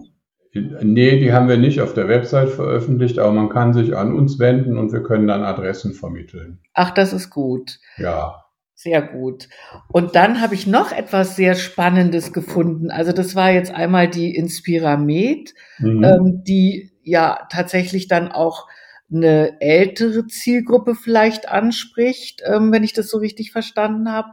Nee, 0.54 1.18
die 1.18 1.32
haben 1.32 1.48
wir 1.48 1.56
nicht 1.56 1.80
auf 1.80 1.94
der 1.94 2.08
Website 2.08 2.50
veröffentlicht, 2.50 3.18
aber 3.18 3.32
man 3.32 3.48
kann 3.48 3.72
sich 3.72 3.96
an 3.96 4.14
uns 4.14 4.38
wenden 4.38 4.78
und 4.78 4.92
wir 4.92 5.02
können 5.02 5.26
dann 5.26 5.42
Adressen 5.42 5.94
vermitteln. 5.94 6.60
Ach, 6.74 6.92
das 6.92 7.12
ist 7.12 7.30
gut. 7.30 7.80
Ja. 7.96 8.44
Sehr 8.76 9.02
gut. 9.02 9.48
Und 9.88 10.14
dann 10.14 10.40
habe 10.40 10.54
ich 10.54 10.66
noch 10.66 10.92
etwas 10.92 11.36
sehr 11.36 11.54
Spannendes 11.54 12.32
gefunden. 12.32 12.90
Also 12.90 13.12
das 13.12 13.34
war 13.34 13.50
jetzt 13.50 13.74
einmal 13.74 14.08
die 14.08 14.34
Inspiramed, 14.34 15.54
mhm. 15.78 16.04
ähm, 16.04 16.44
die 16.44 16.92
ja 17.02 17.46
tatsächlich 17.50 18.08
dann 18.08 18.30
auch 18.30 18.68
eine 19.12 19.60
ältere 19.60 20.26
Zielgruppe 20.26 20.94
vielleicht 20.94 21.48
anspricht, 21.48 22.42
ähm, 22.46 22.72
wenn 22.72 22.84
ich 22.84 22.92
das 22.92 23.10
so 23.10 23.18
richtig 23.18 23.52
verstanden 23.52 24.10
habe. 24.10 24.28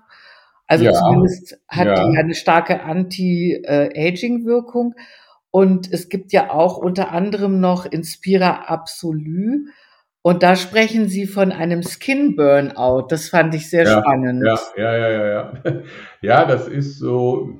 Also 0.67 0.85
ja, 0.85 0.93
zumindest 0.93 1.59
hat 1.67 1.87
ja. 1.87 1.95
die 1.95 2.17
eine 2.17 2.33
starke 2.33 2.83
Anti-Aging-Wirkung. 2.83 4.95
Und 5.51 5.91
es 5.91 6.08
gibt 6.08 6.31
ja 6.31 6.50
auch 6.50 6.77
unter 6.77 7.12
anderem 7.12 7.60
noch 7.60 7.86
Inspira 7.86 8.63
Absolu. 8.67 9.65
Und 10.24 10.43
da 10.43 10.55
sprechen 10.55 11.10
Sie 11.10 11.27
von 11.27 11.51
einem 11.51 11.84
Skin 11.84 12.36
Burnout. 12.36 13.08
Das 13.10 13.29
fand 13.29 13.53
ich 13.55 13.70
sehr 13.70 13.84
ja, 13.84 14.00
spannend. 14.00 14.43
Ja, 14.46 14.58
ja, 14.77 14.98
ja, 14.98 15.10
ja, 15.10 15.25
ja. 15.25 15.53
Ja, 16.22 16.46
das 16.46 16.67
ist 16.67 17.00
so, 17.00 17.60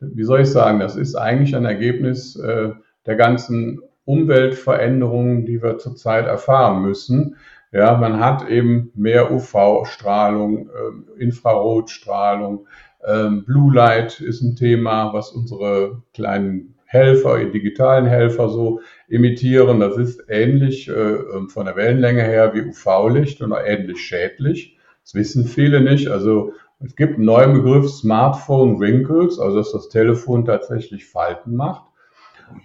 wie 0.00 0.24
soll 0.24 0.42
ich 0.42 0.48
sagen, 0.48 0.78
das 0.78 0.96
ist 0.96 1.14
eigentlich 1.14 1.56
ein 1.56 1.64
Ergebnis 1.64 2.36
äh, 2.36 2.70
der 3.06 3.16
ganzen 3.16 3.80
Umweltveränderungen, 4.04 5.46
die 5.46 5.62
wir 5.62 5.78
zurzeit 5.78 6.26
erfahren 6.26 6.82
müssen. 6.82 7.36
Ja, 7.72 7.96
man 7.96 8.20
hat 8.20 8.48
eben 8.48 8.92
mehr 8.94 9.32
UV-Strahlung, 9.32 10.68
äh, 10.68 11.22
Infrarotstrahlung, 11.22 12.66
äh, 13.00 13.30
Blue 13.30 13.74
Light 13.74 14.20
ist 14.20 14.42
ein 14.42 14.54
Thema, 14.56 15.12
was 15.12 15.30
unsere 15.30 16.02
kleinen 16.12 16.71
Helfer, 16.92 17.42
digitalen 17.46 18.04
Helfer 18.04 18.50
so 18.50 18.82
emittieren. 19.08 19.80
Das 19.80 19.96
ist 19.96 20.24
ähnlich 20.28 20.88
äh, 20.88 20.92
ähm, 20.92 21.48
von 21.48 21.64
der 21.64 21.74
Wellenlänge 21.74 22.22
her 22.22 22.52
wie 22.52 22.60
UV-Licht 22.60 23.40
und 23.40 23.54
auch 23.54 23.64
ähnlich 23.64 23.98
schädlich. 23.98 24.76
Das 25.02 25.14
wissen 25.14 25.46
viele 25.46 25.80
nicht. 25.80 26.08
Also 26.08 26.52
es 26.80 26.94
gibt 26.94 27.14
einen 27.14 27.24
neuen 27.24 27.54
Begriff 27.54 27.88
Smartphone 27.88 28.78
Wrinkles, 28.78 29.38
also 29.38 29.56
dass 29.56 29.72
das 29.72 29.88
Telefon 29.88 30.44
tatsächlich 30.44 31.06
Falten 31.06 31.56
macht. 31.56 31.86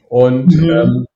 Und, 0.10 0.58
mhm. 0.58 1.08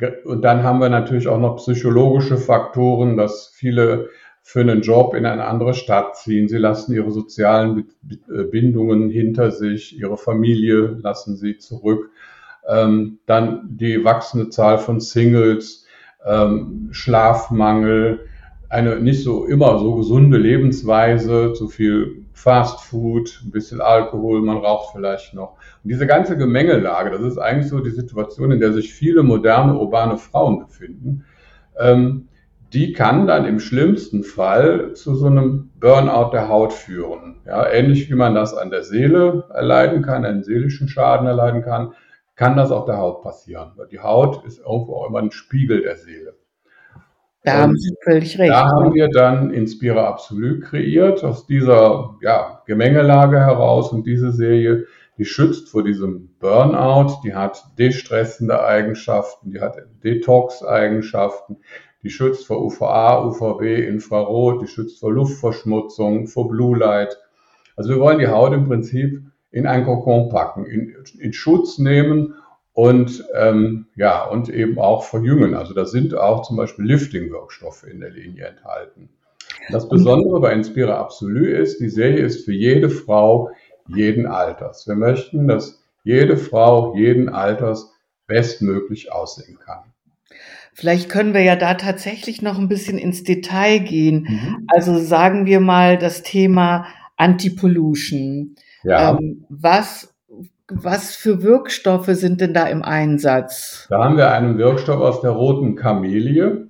ähm, 0.00 0.14
und 0.24 0.40
dann 0.40 0.62
haben 0.62 0.80
wir 0.80 0.88
natürlich 0.88 1.28
auch 1.28 1.38
noch 1.38 1.56
psychologische 1.56 2.38
Faktoren, 2.38 3.18
dass 3.18 3.48
viele 3.54 4.08
für 4.40 4.60
einen 4.60 4.80
Job 4.80 5.14
in 5.14 5.26
eine 5.26 5.44
andere 5.44 5.74
Stadt 5.74 6.16
ziehen. 6.16 6.48
Sie 6.48 6.58
lassen 6.58 6.94
ihre 6.94 7.10
sozialen 7.10 7.88
Bindungen 8.50 9.10
hinter 9.10 9.50
sich, 9.50 9.98
ihre 9.98 10.16
Familie 10.16 10.98
lassen 11.02 11.36
sie 11.36 11.58
zurück. 11.58 12.10
Ähm, 12.68 13.18
dann 13.26 13.76
die 13.76 14.04
wachsende 14.04 14.48
Zahl 14.48 14.78
von 14.78 15.00
Singles, 15.00 15.84
ähm, 16.24 16.88
Schlafmangel, 16.92 18.26
eine 18.68 18.98
nicht 19.00 19.22
so 19.22 19.44
immer 19.44 19.78
so 19.78 19.96
gesunde 19.96 20.38
Lebensweise, 20.38 21.52
zu 21.52 21.68
viel 21.68 22.24
Fast 22.32 22.80
Food, 22.80 23.42
ein 23.44 23.52
bisschen 23.52 23.80
Alkohol, 23.80 24.42
man 24.42 24.56
raucht 24.56 24.92
vielleicht 24.92 25.34
noch. 25.34 25.52
Und 25.82 25.90
diese 25.90 26.06
ganze 26.06 26.36
Gemengelage, 26.36 27.10
das 27.10 27.22
ist 27.22 27.38
eigentlich 27.38 27.68
so 27.68 27.78
die 27.78 27.90
Situation, 27.90 28.50
in 28.50 28.60
der 28.60 28.72
sich 28.72 28.92
viele 28.92 29.22
moderne 29.22 29.78
urbane 29.78 30.18
Frauen 30.18 30.58
befinden. 30.58 31.24
Ähm, 31.78 32.28
die 32.72 32.92
kann 32.92 33.28
dann 33.28 33.44
im 33.44 33.60
schlimmsten 33.60 34.24
Fall 34.24 34.94
zu 34.94 35.14
so 35.14 35.26
einem 35.26 35.70
Burnout 35.78 36.32
der 36.32 36.48
Haut 36.48 36.72
führen. 36.72 37.36
Ja, 37.46 37.68
ähnlich 37.70 38.10
wie 38.10 38.14
man 38.14 38.34
das 38.34 38.52
an 38.52 38.70
der 38.70 38.82
Seele 38.82 39.44
erleiden 39.54 40.02
kann, 40.02 40.24
einen 40.24 40.42
seelischen 40.42 40.88
Schaden 40.88 41.28
erleiden 41.28 41.62
kann, 41.62 41.92
kann 42.36 42.56
das 42.56 42.70
auch 42.70 42.86
der 42.86 42.98
Haut 42.98 43.22
passieren. 43.22 43.72
Weil 43.76 43.88
die 43.88 44.00
Haut 44.00 44.44
ist 44.44 44.58
irgendwo 44.58 44.96
auch 44.96 45.08
immer 45.08 45.20
ein 45.20 45.30
Spiegel 45.30 45.82
der 45.82 45.96
Seele. 45.96 46.34
Da 47.44 47.58
haben 47.58 47.76
Sie 47.76 47.94
völlig 48.02 48.38
recht. 48.38 48.50
Da 48.50 48.66
haben 48.66 48.94
wir 48.94 49.08
dann 49.08 49.52
Inspira 49.52 50.08
Absolut 50.08 50.62
kreiert, 50.62 51.22
aus 51.24 51.46
dieser 51.46 52.16
ja, 52.22 52.62
Gemengelage 52.66 53.38
heraus. 53.38 53.92
Und 53.92 54.06
diese 54.06 54.32
Serie, 54.32 54.86
die 55.18 55.26
schützt 55.26 55.68
vor 55.68 55.84
diesem 55.84 56.30
Burnout, 56.38 57.20
die 57.22 57.34
hat 57.34 57.62
destressende 57.78 58.64
Eigenschaften, 58.64 59.50
die 59.50 59.60
hat 59.60 59.76
Detox-Eigenschaften, 60.02 61.58
die 62.02 62.08
schützt 62.08 62.46
vor 62.46 62.62
UVA, 62.64 63.26
UVB, 63.26 63.86
Infrarot, 63.88 64.62
die 64.62 64.66
schützt 64.66 65.00
vor 65.00 65.12
Luftverschmutzung, 65.12 66.26
vor 66.26 66.48
Blue 66.48 66.78
Light. 66.78 67.18
Also 67.76 67.90
wir 67.90 68.00
wollen 68.00 68.18
die 68.18 68.28
Haut 68.28 68.54
im 68.54 68.66
Prinzip 68.66 69.22
in 69.54 69.68
ein 69.68 69.84
Kokon 69.84 70.30
packen, 70.30 70.66
in, 70.66 70.94
in 71.20 71.32
Schutz 71.32 71.78
nehmen 71.78 72.34
und 72.72 73.24
ähm, 73.34 73.86
ja 73.94 74.24
und 74.24 74.48
eben 74.48 74.78
auch 74.80 75.04
verjüngen. 75.04 75.54
Also 75.54 75.74
da 75.74 75.86
sind 75.86 76.16
auch 76.16 76.42
zum 76.42 76.56
Beispiel 76.56 76.84
Lifting-Wirkstoffe 76.86 77.84
in 77.84 78.00
der 78.00 78.10
Linie 78.10 78.46
enthalten. 78.46 79.08
Das 79.70 79.88
Besondere 79.88 80.40
bei 80.40 80.52
Inspira 80.52 80.98
Absolut 80.98 81.46
ist, 81.46 81.78
die 81.78 81.88
Serie 81.88 82.24
ist 82.24 82.44
für 82.44 82.52
jede 82.52 82.90
Frau 82.90 83.50
jeden 83.86 84.26
Alters. 84.26 84.88
Wir 84.88 84.96
möchten, 84.96 85.46
dass 85.46 85.80
jede 86.02 86.36
Frau 86.36 86.96
jeden 86.96 87.28
Alters 87.28 87.92
bestmöglich 88.26 89.12
aussehen 89.12 89.58
kann. 89.64 89.84
Vielleicht 90.72 91.08
können 91.08 91.32
wir 91.32 91.42
ja 91.42 91.54
da 91.54 91.74
tatsächlich 91.74 92.42
noch 92.42 92.58
ein 92.58 92.68
bisschen 92.68 92.98
ins 92.98 93.22
Detail 93.22 93.78
gehen. 93.78 94.26
Mhm. 94.28 94.66
Also 94.66 94.98
sagen 94.98 95.46
wir 95.46 95.60
mal 95.60 95.96
das 95.96 96.24
Thema 96.24 96.86
Anti-Pollution. 97.16 98.56
Ja. 98.84 99.12
Ähm, 99.18 99.44
was 99.48 100.14
was 100.68 101.14
für 101.14 101.42
Wirkstoffe 101.42 102.06
sind 102.06 102.40
denn 102.40 102.54
da 102.54 102.66
im 102.66 102.82
Einsatz? 102.82 103.86
Da 103.90 104.02
haben 104.02 104.16
wir 104.16 104.30
einen 104.30 104.56
Wirkstoff 104.58 105.00
aus 105.00 105.20
der 105.20 105.32
roten 105.32 105.76
Kamelie 105.76 106.68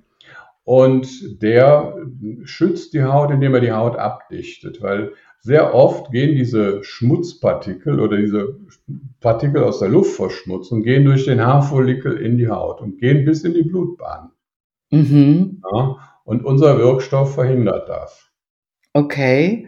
und 0.63 1.41
der 1.41 1.95
schützt 2.43 2.93
die 2.93 3.03
Haut, 3.03 3.31
indem 3.31 3.53
er 3.53 3.61
die 3.61 3.71
Haut 3.71 3.95
abdichtet, 3.95 4.81
weil 4.81 5.13
sehr 5.39 5.75
oft 5.75 6.11
gehen 6.11 6.35
diese 6.35 6.83
Schmutzpartikel 6.83 7.99
oder 7.99 8.17
diese 8.17 8.57
Partikel 9.21 9.63
aus 9.63 9.79
der 9.79 9.89
Luftverschmutzung 9.89 10.81
gehen 10.81 11.05
durch 11.05 11.25
den 11.25 11.39
Haarfollikel 11.39 12.17
in 12.17 12.37
die 12.37 12.49
Haut 12.49 12.81
und 12.81 12.97
gehen 12.97 13.25
bis 13.25 13.43
in 13.43 13.53
die 13.53 13.63
Blutbahn. 13.63 14.31
Mhm. 14.89 15.61
Ja, 15.71 15.97
und 16.23 16.43
unser 16.43 16.79
Wirkstoff 16.79 17.35
verhindert 17.35 17.87
das. 17.87 18.31
Okay, 18.93 19.67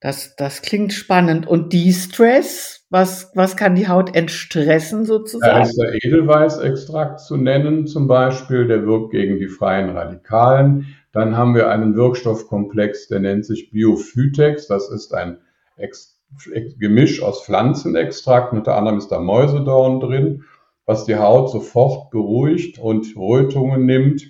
das, 0.00 0.34
das 0.36 0.62
klingt 0.62 0.94
spannend. 0.94 1.46
Und 1.46 1.72
De-Stress, 1.74 2.86
was, 2.88 3.30
was 3.34 3.56
kann 3.56 3.74
die 3.74 3.88
Haut 3.88 4.16
entstressen 4.16 5.04
sozusagen? 5.04 5.54
Da 5.54 5.62
ist 5.62 5.76
der 5.76 5.94
Edelweißextrakt 5.94 7.20
zu 7.20 7.36
nennen 7.36 7.86
zum 7.86 8.08
Beispiel, 8.08 8.66
der 8.66 8.86
wirkt 8.86 9.10
gegen 9.12 9.38
die 9.38 9.48
freien 9.48 9.90
Radikalen. 9.90 10.96
Dann 11.12 11.36
haben 11.36 11.54
wir 11.54 11.68
einen 11.68 11.96
Wirkstoffkomplex, 11.96 13.08
der 13.08 13.20
nennt 13.20 13.44
sich 13.44 13.70
Biophytex. 13.70 14.68
Das 14.68 14.90
ist 14.90 15.12
ein 15.12 15.38
Ex 15.76 16.16
Gemisch 16.78 17.22
aus 17.22 17.44
Pflanzenextrakten. 17.44 18.58
Unter 18.58 18.76
anderem 18.76 18.98
ist 18.98 19.08
da 19.08 19.18
Mäusedorn 19.18 20.00
drin, 20.00 20.44
was 20.86 21.04
die 21.04 21.16
Haut 21.16 21.50
sofort 21.50 22.10
beruhigt 22.10 22.78
und 22.78 23.16
Rötungen 23.16 23.84
nimmt 23.84 24.22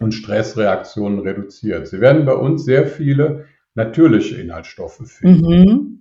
und 0.00 0.12
Stressreaktionen 0.12 1.18
reduziert. 1.20 1.86
Sie 1.86 2.00
werden 2.00 2.24
bei 2.24 2.32
uns 2.32 2.64
sehr 2.64 2.86
viele 2.86 3.44
natürliche 3.78 4.40
Inhaltsstoffe 4.40 5.06
finden. 5.06 5.46
Mhm 5.46 5.98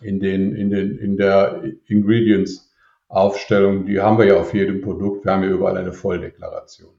in, 0.00 0.20
den, 0.20 0.54
in, 0.54 0.70
den, 0.70 0.96
in 0.98 1.16
der 1.16 1.62
Ingredients-Aufstellung, 1.86 3.86
die 3.86 4.00
haben 4.00 4.18
wir 4.18 4.26
ja 4.26 4.38
auf 4.38 4.54
jedem 4.54 4.80
Produkt. 4.80 5.24
Wir 5.24 5.32
haben 5.32 5.42
ja 5.42 5.50
überall 5.50 5.76
eine 5.76 5.92
Volldeklaration. 5.92 6.92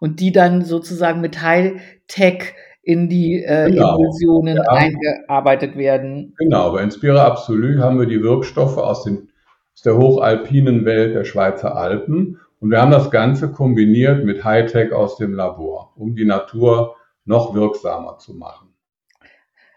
Und 0.00 0.18
die 0.20 0.32
dann 0.32 0.62
sozusagen 0.62 1.20
mit 1.20 1.42
High-Tech 1.42 2.54
in 2.82 3.08
die 3.08 3.44
äh, 3.44 3.70
genau. 3.70 3.94
Emulsionen 3.94 4.56
ja. 4.56 4.64
eingearbeitet 4.64 5.76
werden. 5.76 6.34
Genau, 6.38 6.72
bei 6.72 6.82
Inspira 6.82 7.24
Absolut 7.24 7.78
haben 7.78 8.00
wir 8.00 8.06
die 8.06 8.22
Wirkstoffe 8.22 8.78
aus, 8.78 9.04
den, 9.04 9.28
aus 9.74 9.82
der 9.82 9.96
hochalpinen 9.96 10.84
Welt 10.84 11.14
der 11.14 11.24
Schweizer 11.24 11.76
Alpen 11.76 12.40
und 12.58 12.70
wir 12.70 12.80
haben 12.80 12.90
das 12.90 13.12
Ganze 13.12 13.52
kombiniert 13.52 14.24
mit 14.24 14.42
Hightech 14.42 14.92
aus 14.92 15.16
dem 15.16 15.34
Labor, 15.34 15.92
um 15.96 16.16
die 16.16 16.24
Natur 16.24 16.96
noch 17.24 17.54
wirksamer 17.54 18.18
zu 18.18 18.34
machen. 18.34 18.71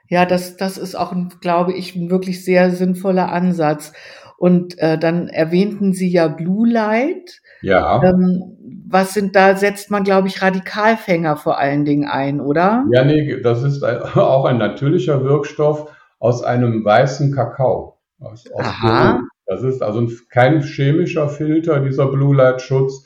Ja, 0.07 0.25
das, 0.25 0.57
das 0.57 0.77
ist 0.77 0.95
auch, 0.95 1.13
glaube 1.41 1.73
ich, 1.73 1.95
ein 1.95 2.09
wirklich 2.09 2.45
sehr 2.45 2.71
sinnvoller 2.71 3.31
Ansatz. 3.31 3.93
Und 4.37 4.77
äh, 4.79 4.97
dann 4.97 5.27
erwähnten 5.29 5.93
Sie 5.93 6.11
ja 6.11 6.27
Blue 6.27 6.69
Light. 6.69 7.41
Ja. 7.61 8.03
Ähm, 8.03 8.57
was 8.87 9.13
sind 9.13 9.35
da, 9.35 9.55
setzt 9.55 9.89
man, 9.89 10.03
glaube 10.03 10.27
ich, 10.27 10.41
Radikalfänger 10.41 11.37
vor 11.37 11.57
allen 11.57 11.85
Dingen 11.85 12.07
ein, 12.07 12.41
oder? 12.41 12.85
Ja, 12.91 13.03
nee, 13.03 13.41
das 13.41 13.63
ist 13.63 13.83
ein, 13.83 14.01
auch 14.15 14.45
ein 14.45 14.57
natürlicher 14.57 15.23
Wirkstoff 15.23 15.91
aus 16.19 16.43
einem 16.43 16.83
weißen 16.83 17.33
Kakao. 17.33 17.97
Aus, 18.19 18.45
aus 18.51 18.65
Aha. 18.65 19.21
Das 19.45 19.61
ist 19.61 19.81
also 19.81 20.07
kein 20.29 20.61
chemischer 20.61 21.29
Filter, 21.29 21.79
dieser 21.79 22.07
Blue 22.07 22.35
Light 22.35 22.61
Schutz. 22.61 23.05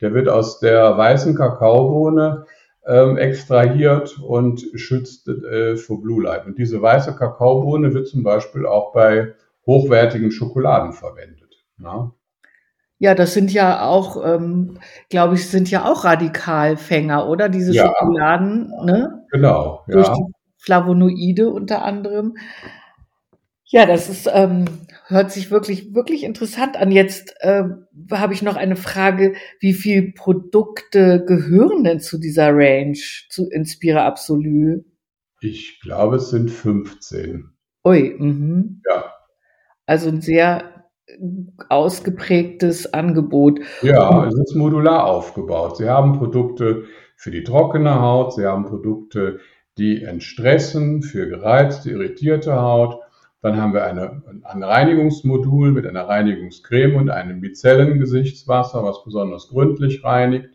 Der 0.00 0.12
wird 0.14 0.28
aus 0.28 0.60
der 0.60 0.96
weißen 0.96 1.34
Kakaobohne 1.36 2.44
ähm, 2.86 3.16
extrahiert 3.16 4.18
und 4.20 4.64
schützt 4.74 5.28
äh, 5.28 5.76
vor 5.76 6.00
Blue 6.00 6.22
Light. 6.22 6.46
Und 6.46 6.58
diese 6.58 6.80
weiße 6.80 7.16
Kakaobohne 7.16 7.92
wird 7.94 8.06
zum 8.06 8.22
Beispiel 8.22 8.66
auch 8.66 8.92
bei 8.92 9.34
hochwertigen 9.66 10.30
Schokoladen 10.30 10.92
verwendet. 10.92 11.64
Ja, 11.78 12.12
ja 12.98 13.14
das 13.14 13.34
sind 13.34 13.52
ja 13.52 13.84
auch, 13.86 14.24
ähm, 14.24 14.78
glaube 15.10 15.34
ich, 15.34 15.48
sind 15.48 15.70
ja 15.70 15.84
auch 15.84 16.04
Radikalfänger, 16.04 17.28
oder? 17.28 17.48
Diese 17.48 17.72
ja, 17.72 17.86
Schokoladen, 17.86 18.72
ne? 18.84 19.24
Genau, 19.32 19.82
ja. 19.88 19.94
Durch 19.94 20.08
die 20.08 20.24
Flavonoide 20.58 21.50
unter 21.50 21.84
anderem. 21.84 22.36
Ja, 23.68 23.84
das 23.84 24.08
ist, 24.08 24.28
ähm, 24.32 24.66
hört 25.06 25.32
sich 25.32 25.50
wirklich, 25.50 25.92
wirklich 25.92 26.22
interessant 26.22 26.76
an. 26.76 26.92
Jetzt 26.92 27.34
äh, 27.40 27.64
habe 28.12 28.32
ich 28.32 28.42
noch 28.42 28.56
eine 28.56 28.76
Frage, 28.76 29.34
wie 29.58 29.72
viele 29.72 30.12
Produkte 30.12 31.24
gehören 31.26 31.82
denn 31.82 32.00
zu 32.00 32.18
dieser 32.18 32.54
Range, 32.54 32.98
zu 33.28 33.48
Inspira 33.50 34.06
Absolu? 34.06 34.84
Ich 35.40 35.80
glaube, 35.80 36.16
es 36.16 36.30
sind 36.30 36.50
15. 36.50 37.50
Ui, 37.84 38.14
mhm. 38.18 38.82
Ja. 38.88 39.12
Also 39.86 40.08
ein 40.08 40.20
sehr 40.20 40.84
ausgeprägtes 41.68 42.92
Angebot. 42.92 43.60
Ja, 43.82 44.26
es 44.26 44.34
ist 44.34 44.54
modular 44.54 45.06
aufgebaut. 45.06 45.76
Sie 45.78 45.88
haben 45.88 46.18
Produkte 46.18 46.84
für 47.16 47.30
die 47.30 47.44
trockene 47.44 48.00
Haut, 48.00 48.34
Sie 48.34 48.44
haben 48.44 48.64
Produkte, 48.64 49.40
die 49.78 50.02
entstressen 50.02 51.02
für 51.02 51.28
gereizte, 51.28 51.90
irritierte 51.90 52.60
Haut. 52.60 53.00
Dann 53.46 53.62
haben 53.62 53.74
wir 53.74 53.84
eine, 53.84 54.22
ein 54.42 54.64
Reinigungsmodul 54.64 55.70
mit 55.70 55.86
einer 55.86 56.08
Reinigungscreme 56.08 56.96
und 56.96 57.10
einem 57.10 57.38
Micellengesichtswasser, 57.38 58.82
was 58.82 59.04
besonders 59.04 59.46
gründlich 59.46 60.02
reinigt. 60.02 60.48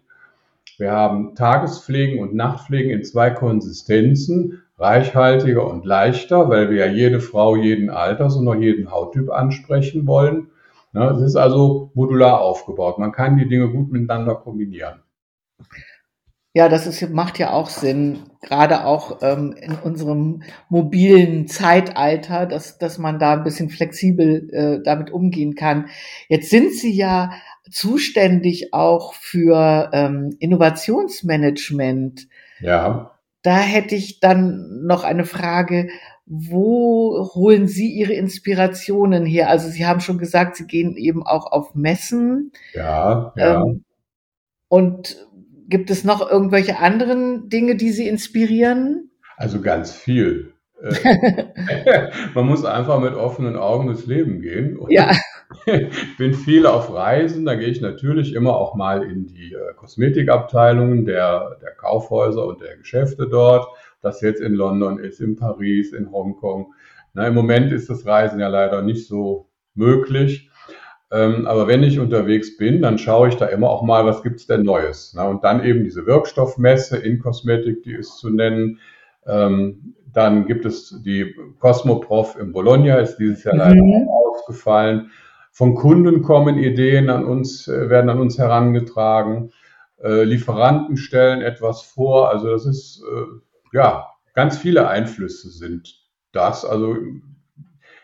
Wir 0.77 0.91
haben 0.91 1.33
Tagespflegen 1.33 2.19
und 2.19 2.35
Nachtpflegen 2.35 2.91
in 2.91 3.05
zwei 3.05 3.29
Konsistenzen, 3.29 4.61
reichhaltiger 4.77 5.65
und 5.65 5.85
leichter, 5.85 6.49
weil 6.49 6.69
wir 6.69 6.85
ja 6.85 6.91
jede 6.91 7.21
Frau 7.21 7.55
jeden 7.55 7.89
Alters 7.89 8.35
und 8.35 8.45
auch 8.49 8.55
jeden 8.55 8.91
Hauttyp 8.91 9.31
ansprechen 9.31 10.05
wollen. 10.05 10.47
Es 10.93 11.21
ist 11.21 11.37
also 11.37 11.91
modular 11.93 12.41
aufgebaut. 12.41 12.99
Man 12.99 13.13
kann 13.13 13.37
die 13.37 13.47
Dinge 13.47 13.69
gut 13.69 13.89
miteinander 13.89 14.35
kombinieren. 14.35 14.99
Ja, 16.53 16.67
das 16.67 16.85
ist, 16.85 17.09
macht 17.11 17.39
ja 17.39 17.51
auch 17.51 17.69
Sinn, 17.69 18.23
gerade 18.41 18.83
auch 18.85 19.19
ähm, 19.21 19.53
in 19.53 19.73
unserem 19.75 20.43
mobilen 20.67 21.47
Zeitalter, 21.47 22.45
dass, 22.45 22.77
dass 22.77 22.97
man 22.97 23.19
da 23.19 23.33
ein 23.33 23.43
bisschen 23.43 23.69
flexibel 23.69 24.49
äh, 24.51 24.83
damit 24.83 25.11
umgehen 25.11 25.55
kann. 25.55 25.87
Jetzt 26.27 26.49
sind 26.49 26.73
Sie 26.73 26.91
ja 26.91 27.31
zuständig 27.69 28.73
auch 28.73 29.13
für 29.13 29.91
ähm, 29.93 30.35
Innovationsmanagement. 30.39 32.27
Ja. 32.59 33.11
Da 33.43 33.57
hätte 33.57 33.95
ich 33.95 34.19
dann 34.19 34.85
noch 34.85 35.05
eine 35.05 35.25
Frage. 35.25 35.87
Wo 36.25 37.29
holen 37.33 37.69
Sie 37.69 37.91
Ihre 37.91 38.13
Inspirationen 38.13 39.25
her? 39.25 39.49
Also 39.49 39.69
Sie 39.69 39.85
haben 39.85 40.01
schon 40.01 40.17
gesagt, 40.17 40.57
Sie 40.57 40.67
gehen 40.67 40.97
eben 40.97 41.25
auch 41.25 41.49
auf 41.51 41.75
Messen. 41.75 42.51
Ja, 42.73 43.33
ja. 43.37 43.63
Ähm, 43.63 43.85
und 44.67 45.17
Gibt 45.71 45.89
es 45.89 46.03
noch 46.03 46.29
irgendwelche 46.29 46.79
anderen 46.79 47.47
Dinge, 47.47 47.77
die 47.77 47.91
Sie 47.91 48.05
inspirieren? 48.05 49.09
Also 49.37 49.61
ganz 49.61 49.91
viel. 49.91 50.53
Äh, 50.83 52.09
man 52.33 52.47
muss 52.47 52.65
einfach 52.65 52.99
mit 52.99 53.13
offenen 53.13 53.55
Augen 53.55 53.85
durchs 53.85 54.07
Leben 54.07 54.41
gehen. 54.41 54.77
Und 54.77 54.91
ja. 54.91 55.11
Ich 55.67 56.17
bin 56.17 56.33
viel 56.33 56.65
auf 56.65 56.91
Reisen, 56.91 57.45
da 57.45 57.53
gehe 57.53 57.67
ich 57.67 57.81
natürlich 57.81 58.33
immer 58.33 58.55
auch 58.57 58.73
mal 58.73 59.03
in 59.03 59.27
die 59.27 59.53
äh, 59.53 59.75
Kosmetikabteilungen 59.75 61.05
der, 61.05 61.59
der 61.61 61.71
Kaufhäuser 61.75 62.47
und 62.47 62.61
der 62.61 62.77
Geschäfte 62.77 63.27
dort. 63.29 63.67
Das 64.01 64.21
jetzt 64.21 64.41
in 64.41 64.55
London 64.55 64.97
ist, 64.97 65.21
in 65.21 65.35
Paris, 65.35 65.93
in 65.93 66.11
Hongkong. 66.11 66.73
Na, 67.13 67.27
Im 67.27 67.35
Moment 67.35 67.71
ist 67.71 67.91
das 67.91 68.07
Reisen 68.07 68.39
ja 68.39 68.47
leider 68.47 68.81
nicht 68.81 69.07
so 69.07 69.49
möglich. 69.75 70.49
Ähm, 71.11 71.45
aber 71.45 71.67
wenn 71.67 71.83
ich 71.83 71.99
unterwegs 71.99 72.57
bin, 72.57 72.81
dann 72.81 72.97
schaue 72.97 73.27
ich 73.29 73.35
da 73.35 73.45
immer 73.47 73.69
auch 73.69 73.83
mal, 73.83 74.05
was 74.05 74.23
gibt's 74.23 74.47
denn 74.47 74.63
Neues. 74.63 75.13
Ne? 75.13 75.27
Und 75.27 75.43
dann 75.43 75.63
eben 75.63 75.83
diese 75.83 76.05
Wirkstoffmesse 76.05 76.97
in 76.97 77.19
Kosmetik, 77.19 77.83
die 77.83 77.93
ist 77.93 78.17
zu 78.17 78.29
nennen. 78.29 78.79
Ähm, 79.25 79.95
dann 80.13 80.45
gibt 80.45 80.65
es 80.65 81.01
die 81.03 81.35
Cosmoprof 81.59 82.37
in 82.39 82.53
Bologna, 82.53 82.95
ist 82.97 83.17
dieses 83.17 83.43
Jahr 83.43 83.55
leider 83.55 83.75
mhm. 83.75 84.07
ausgefallen. 84.09 85.11
Von 85.51 85.75
Kunden 85.75 86.21
kommen 86.21 86.57
Ideen 86.57 87.09
an 87.09 87.25
uns, 87.25 87.67
äh, 87.67 87.89
werden 87.89 88.09
an 88.09 88.19
uns 88.19 88.37
herangetragen. 88.37 89.51
Äh, 90.01 90.23
Lieferanten 90.23 90.95
stellen 90.95 91.41
etwas 91.41 91.81
vor. 91.81 92.29
Also 92.29 92.49
das 92.49 92.65
ist, 92.65 93.03
äh, 93.03 93.75
ja, 93.77 94.07
ganz 94.33 94.57
viele 94.57 94.87
Einflüsse 94.87 95.49
sind 95.49 95.93
das. 96.31 96.63
Also 96.63 96.95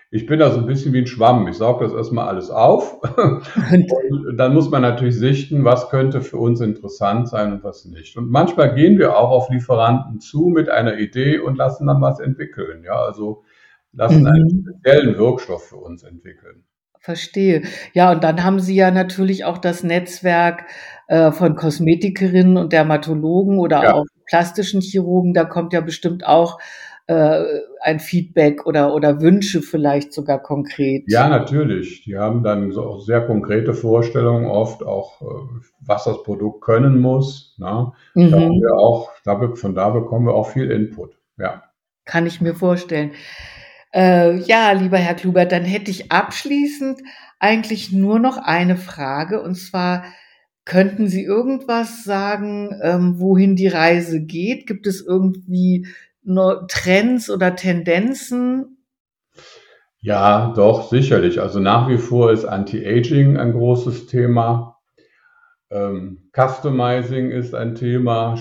ich 0.09 0.25
bin 0.25 0.39
da 0.39 0.51
so 0.51 0.59
ein 0.59 0.65
bisschen 0.65 0.93
wie 0.93 0.99
ein 0.99 1.07
Schwamm. 1.07 1.47
Ich 1.47 1.57
sauge 1.57 1.83
das 1.83 1.93
erstmal 1.93 2.27
alles 2.29 2.49
auf. 2.49 3.01
und 3.17 4.37
dann 4.37 4.53
muss 4.53 4.69
man 4.69 4.81
natürlich 4.81 5.17
sichten, 5.17 5.65
was 5.65 5.89
könnte 5.89 6.21
für 6.21 6.37
uns 6.37 6.61
interessant 6.61 7.27
sein 7.27 7.53
und 7.53 7.63
was 7.63 7.85
nicht. 7.85 8.17
Und 8.17 8.29
manchmal 8.29 8.73
gehen 8.73 8.97
wir 8.99 9.17
auch 9.17 9.31
auf 9.31 9.49
Lieferanten 9.49 10.19
zu 10.19 10.47
mit 10.47 10.69
einer 10.69 10.97
Idee 10.97 11.39
und 11.39 11.57
lassen 11.57 11.87
dann 11.87 12.01
was 12.01 12.19
entwickeln. 12.19 12.83
Ja, 12.85 12.95
also 12.95 13.43
lassen 13.91 14.21
mhm. 14.21 14.27
einen 14.27 14.65
speziellen 14.65 15.17
Wirkstoff 15.17 15.67
für 15.67 15.77
uns 15.77 16.03
entwickeln. 16.03 16.63
Verstehe. 16.99 17.63
Ja, 17.93 18.11
und 18.11 18.23
dann 18.23 18.43
haben 18.43 18.59
Sie 18.59 18.75
ja 18.75 18.91
natürlich 18.91 19.45
auch 19.45 19.57
das 19.57 19.83
Netzwerk 19.83 20.65
äh, 21.07 21.31
von 21.31 21.55
Kosmetikerinnen 21.55 22.57
und 22.57 22.73
Dermatologen 22.73 23.59
oder 23.59 23.83
ja. 23.83 23.93
auch 23.93 24.05
plastischen 24.25 24.81
Chirurgen. 24.81 25.33
Da 25.33 25.45
kommt 25.45 25.73
ja 25.73 25.81
bestimmt 25.81 26.25
auch 26.25 26.59
äh, 27.07 27.61
ein 27.81 27.99
Feedback 27.99 28.65
oder, 28.65 28.93
oder 28.93 29.21
Wünsche 29.21 29.61
vielleicht 29.61 30.13
sogar 30.13 30.41
konkret? 30.41 31.05
Ja, 31.07 31.29
natürlich. 31.29 32.03
Die 32.03 32.17
haben 32.17 32.43
dann 32.43 32.71
so 32.71 32.99
sehr 32.99 33.25
konkrete 33.25 33.73
Vorstellungen 33.73 34.45
oft 34.45 34.83
auch, 34.83 35.21
äh, 35.21 35.25
was 35.79 36.03
das 36.03 36.21
Produkt 36.23 36.61
können 36.61 36.99
muss. 36.99 37.55
Ne? 37.57 37.93
Mhm. 38.13 38.31
Da 38.31 38.37
wir 38.37 38.73
auch, 38.77 39.11
da, 39.23 39.55
von 39.55 39.73
da 39.73 39.89
bekommen 39.89 40.27
wir 40.27 40.33
auch 40.33 40.49
viel 40.49 40.69
Input. 40.69 41.17
Ja. 41.37 41.63
Kann 42.05 42.25
ich 42.25 42.41
mir 42.41 42.55
vorstellen. 42.55 43.11
Äh, 43.93 44.35
ja, 44.39 44.73
lieber 44.73 44.97
Herr 44.97 45.15
Klubert, 45.15 45.51
dann 45.51 45.63
hätte 45.63 45.89
ich 45.89 46.11
abschließend 46.11 46.99
eigentlich 47.39 47.93
nur 47.93 48.19
noch 48.19 48.37
eine 48.37 48.75
Frage 48.75 49.41
und 49.41 49.55
zwar, 49.55 50.03
Könnten 50.67 51.07
Sie 51.07 51.23
irgendwas 51.23 52.03
sagen, 52.03 52.77
ähm, 52.83 53.21
wohin 53.21 53.55
die 53.55 53.69
Reise 53.69 54.19
geht? 54.19 54.67
Gibt 54.67 54.85
es 54.85 54.99
irgendwie 54.99 55.87
Trends 56.67 57.29
oder 57.29 57.55
Tendenzen? 57.55 58.77
Ja, 59.99 60.53
doch, 60.55 60.89
sicherlich. 60.89 61.41
Also 61.41 61.59
nach 61.59 61.89
wie 61.89 61.97
vor 61.97 62.31
ist 62.31 62.45
Anti-Aging 62.45 63.37
ein 63.37 63.53
großes 63.53 64.07
Thema. 64.07 64.77
Ähm, 65.69 66.29
Customizing 66.33 67.31
ist 67.31 67.55
ein 67.55 67.75
Thema. 67.75 68.37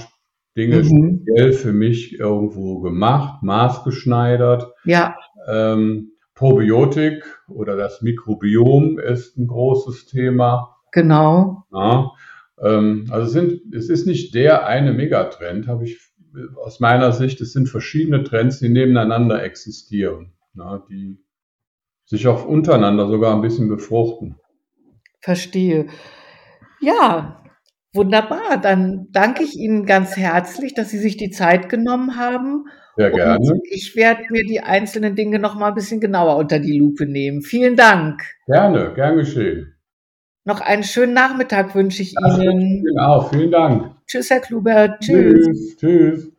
Dinge 0.57 0.83
mhm. 0.83 1.23
speziell 1.23 1.53
für 1.53 1.73
mich 1.73 2.19
irgendwo 2.19 2.81
gemacht, 2.81 3.43
maßgeschneidert. 3.43 4.73
Ja. 4.85 5.17
Ähm, 5.47 6.13
Probiotik 6.35 7.25
oder 7.49 7.77
das 7.77 8.03
Mikrobiom 8.03 8.99
ist 8.99 9.37
ein 9.39 9.47
großes 9.47 10.07
Thema. 10.07 10.77
Genau. 10.93 11.65
Ja, 11.73 12.11
ähm, 12.63 13.07
also 13.11 13.27
es, 13.27 13.33
sind, 13.33 13.75
es 13.75 13.89
ist 13.89 14.07
nicht 14.07 14.35
der 14.35 14.67
eine 14.67 14.93
Megatrend, 14.93 15.67
habe 15.67 15.85
ich 15.85 15.99
aus 16.63 16.81
meiner 16.81 17.13
Sicht, 17.13 17.41
es 17.41 17.53
sind 17.53 17.69
verschiedene 17.69 18.25
Trends, 18.25 18.59
die 18.59 18.69
nebeneinander 18.69 19.43
existieren, 19.43 20.33
na, 20.55 20.85
die 20.91 21.19
sich 22.05 22.27
auch 22.29 22.45
untereinander 22.45 23.09
sogar 23.09 23.35
ein 23.35 23.43
bisschen 23.43 23.69
befruchten. 23.69 24.37
Verstehe. 25.21 25.87
Ja, 26.81 27.43
wunderbar. 27.93 28.61
Dann 28.63 29.09
danke 29.11 29.43
ich 29.43 29.57
Ihnen 29.57 29.87
ganz 29.87 30.17
herzlich, 30.17 30.75
dass 30.75 30.91
Sie 30.91 30.99
sich 30.99 31.17
die 31.17 31.31
Zeit 31.31 31.69
genommen 31.69 32.17
haben. 32.17 32.67
Sehr 32.97 33.11
gerne. 33.11 33.39
Und 33.41 33.63
ich 33.71 33.97
werde 33.97 34.23
mir 34.31 34.45
die 34.45 34.61
einzelnen 34.61 35.17
Dinge 35.17 35.39
noch 35.39 35.57
mal 35.57 35.69
ein 35.69 35.75
bisschen 35.75 36.01
genauer 36.01 36.37
unter 36.37 36.59
die 36.59 36.79
Lupe 36.79 37.07
nehmen. 37.07 37.43
Vielen 37.43 37.77
Dank. 37.77 38.23
Gerne, 38.47 38.93
gern 38.95 39.17
geschehen. 39.17 39.75
Noch 40.45 40.61
einen 40.61 40.85
schönen 40.85 41.13
Nachmittag 41.13 41.75
wünsche 41.75 42.03
ich 42.03 42.15
Ihnen. 42.15 42.85
Genau, 42.85 43.23
vielen 43.23 43.51
Dank. 43.51 43.96
Tschüss, 44.07 44.31
Herr 44.31 44.41
Klubert. 44.41 45.01
Tschüss. 45.01 45.47
Tschüss. 45.47 45.77
tschüss. 45.77 46.36